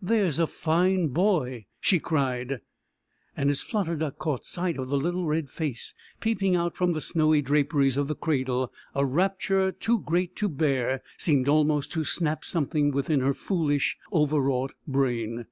"There's 0.00 0.38
a 0.38 0.46
fine 0.46 1.08
boy!" 1.08 1.66
she 1.78 2.00
cried. 2.00 2.62
And 3.36 3.50
as 3.50 3.60
Flutter 3.60 3.96
Duck 3.96 4.16
caught 4.18 4.46
sight 4.46 4.78
of 4.78 4.88
the 4.88 4.96
little 4.96 5.26
red 5.26 5.50
face 5.50 5.92
peeping 6.20 6.56
out 6.56 6.74
from 6.74 6.94
the 6.94 7.02
snowy 7.02 7.42
draperies 7.42 7.98
of 7.98 8.08
the 8.08 8.14
cradle, 8.14 8.72
a 8.94 9.04
rapture 9.04 9.70
too 9.70 9.98
great 10.00 10.34
to 10.36 10.48
bear 10.48 11.02
seemed 11.18 11.48
almost 11.48 11.92
to 11.92 12.04
snap 12.04 12.46
something 12.46 12.92
within 12.92 13.20
her 13.20 13.34
foolish, 13.34 13.98
overwrought 14.10 14.72
brain. 14.86 15.44